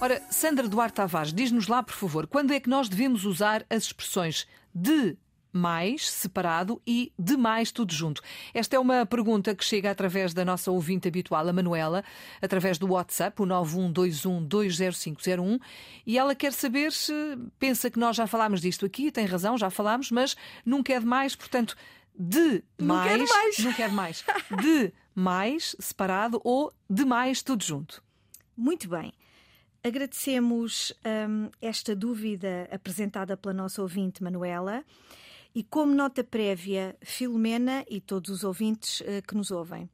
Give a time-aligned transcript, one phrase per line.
[0.00, 3.82] Ora, Sandra Duarte Tavares, diz-nos lá, por favor, quando é que nós devemos usar as
[3.84, 5.14] expressões de
[5.52, 8.22] mais separado e de mais tudo junto?
[8.54, 12.02] Esta é uma pergunta que chega através da nossa ouvinte habitual, a Manuela,
[12.40, 15.60] através do WhatsApp, o 912120501,
[16.06, 17.12] e ela quer saber se
[17.58, 21.36] pensa que nós já falámos disto aqui, tem razão, já falámos, mas nunca é demais,
[21.36, 21.76] portanto,
[22.18, 23.58] de Não mais, quero mais.
[23.58, 24.24] não quer mais,
[24.62, 28.02] de mais separado ou de mais tudo junto.
[28.56, 29.12] Muito bem.
[29.82, 30.92] Agradecemos
[31.28, 34.84] hum, esta dúvida apresentada pela nossa ouvinte Manuela.
[35.54, 39.88] E como nota prévia, Filomena e todos os ouvintes eh, que nos ouvem.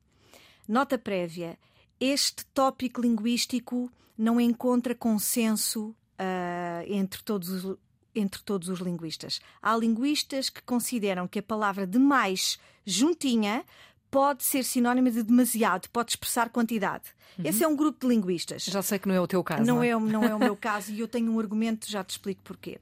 [0.68, 1.56] Nota prévia:
[2.00, 7.78] este tópico linguístico não encontra consenso ah, entre todos os
[8.14, 9.40] entre todos os linguistas.
[9.60, 13.62] Há linguistas que consideram que a palavra demais juntinha
[14.10, 17.04] pode ser sinónimo de demasiado, pode expressar quantidade.
[17.44, 18.64] Esse é um grupo de linguistas.
[18.64, 19.62] Já sei que não é o teu caso.
[19.64, 19.88] Não não é?
[19.88, 22.40] é, o- não é o meu caso e eu tenho um argumento, já te explico
[22.42, 22.80] porquê.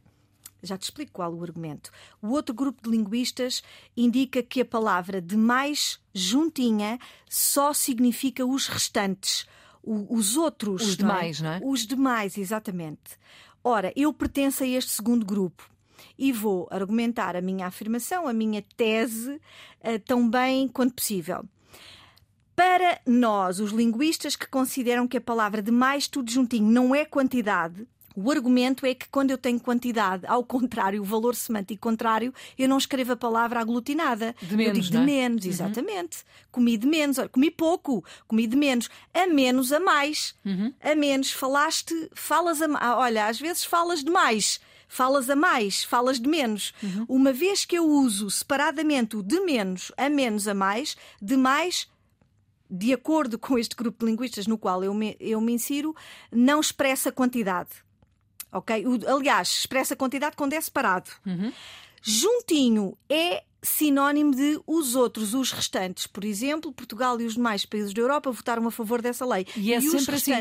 [0.63, 1.91] Já te explico qual o argumento.
[2.23, 3.63] O outro grupo de linguistas
[3.97, 9.47] indica que a palavra demais juntinha só significa os restantes,
[9.83, 10.83] o- os outros.
[10.83, 11.61] Os não demais, não é?
[11.63, 13.19] Os demais, exatamente.
[13.63, 15.69] Ora, eu pertenço a este segundo grupo
[16.19, 19.41] e vou argumentar a minha afirmação, a minha tese,
[19.81, 21.45] eh, tão bem quanto possível.
[22.57, 27.05] Para nós, os linguistas que consideram que a palavra de mais tudo juntinho não é
[27.05, 32.33] quantidade, o argumento é que quando eu tenho quantidade, ao contrário, o valor semântico contrário,
[32.57, 34.35] eu não escrevo a palavra aglutinada.
[34.41, 35.01] De menos, eu digo de é?
[35.01, 36.19] menos, exatamente.
[36.51, 38.89] Comi de menos, olha, comi pouco, comi de menos.
[39.13, 40.35] A menos, a mais.
[40.81, 42.85] A menos, falaste, falas a mais.
[42.99, 44.61] Olha, às vezes falas demais.
[44.89, 46.73] Falas a mais, falas de menos.
[47.09, 51.89] Uma vez que eu uso separadamente o de menos, a menos, a mais, de mais
[52.71, 55.95] de acordo com este grupo de linguistas no qual eu me, eu me insiro,
[56.33, 57.71] não expressa quantidade.
[58.51, 58.85] Ok?
[58.87, 61.11] O- aliás, expressa quantidade quando é separado.
[62.03, 66.07] Juntinho é sinónimo de os outros, os restantes.
[66.07, 69.47] Por exemplo, Portugal e os demais países da Europa votaram a favor dessa lei.
[69.57, 70.33] E é os sempre assim.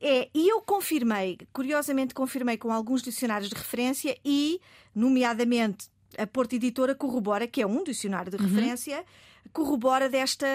[0.00, 4.60] É, e eu confirmei, curiosamente confirmei com alguns dicionários de referência e,
[4.94, 8.48] nomeadamente, a Porta Editora corrobora, que é um dicionário de Uhum.
[8.48, 9.04] referência,
[9.52, 10.46] corrobora desta,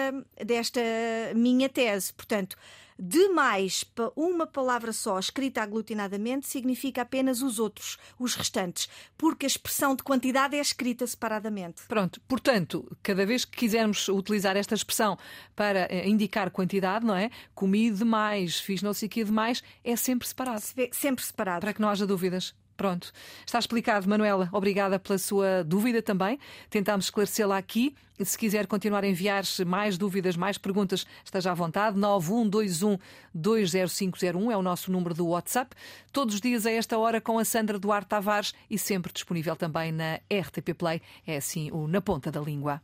[0.44, 0.80] desta
[1.34, 2.12] minha tese.
[2.12, 2.56] Portanto,
[2.98, 9.44] de mais pa- uma palavra só escrita aglutinadamente significa apenas os outros, os restantes, porque
[9.44, 11.82] a expressão de quantidade é escrita separadamente.
[11.88, 15.18] Pronto, portanto, cada vez que quisermos utilizar esta expressão
[15.54, 17.30] para eh, indicar quantidade, não é?
[17.54, 21.60] Comi demais, fiz não sei o que demais, é sempre separado, Sempre separado.
[21.60, 22.54] para que não haja dúvidas.
[22.76, 23.10] Pronto,
[23.46, 24.48] está explicado, Manuela.
[24.52, 26.38] Obrigada pela sua dúvida também.
[26.68, 27.94] Tentámos esclarecê-la aqui.
[28.22, 31.98] Se quiser continuar a enviar mais dúvidas, mais perguntas, esteja à vontade.
[31.98, 35.76] 912120501 é o nosso número do WhatsApp.
[36.12, 39.92] Todos os dias a esta hora com a Sandra Duarte Tavares e sempre disponível também
[39.92, 41.02] na RTP Play.
[41.26, 42.80] É assim o Na Ponta da Língua.